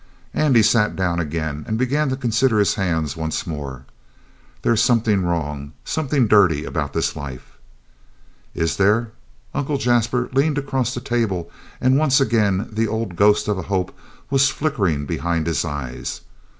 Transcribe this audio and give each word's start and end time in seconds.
Andy 0.33 0.63
sat 0.63 0.95
down 0.95 1.19
again, 1.19 1.63
and 1.67 1.77
began 1.77 2.09
to 2.09 2.15
consider 2.15 2.57
his 2.57 2.73
hands 2.73 3.15
once 3.15 3.45
more. 3.45 3.85
"There's 4.63 4.81
something 4.81 5.23
wrong 5.23 5.73
something 5.85 6.25
dirty 6.27 6.65
about 6.65 6.93
this 6.93 7.15
life." 7.15 7.59
"Is 8.55 8.77
there?" 8.77 9.11
Uncle 9.53 9.77
Jasper 9.77 10.27
leaned 10.33 10.57
across 10.57 10.95
the 10.95 11.01
table, 11.01 11.51
and 11.79 11.99
once 11.99 12.19
again 12.19 12.67
the 12.71 12.87
old 12.87 13.15
ghost 13.15 13.47
of 13.47 13.59
a 13.59 13.69
hope 13.69 13.95
was 14.31 14.49
flickering 14.49 15.05
behind 15.05 15.45
his 15.45 15.63
eyes. 15.63 16.21